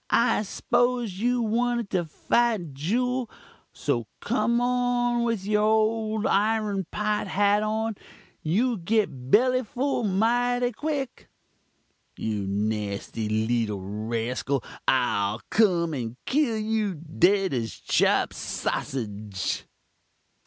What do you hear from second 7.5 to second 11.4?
on you'll git belly full mighty quick'